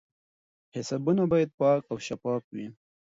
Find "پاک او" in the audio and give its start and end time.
1.59-1.97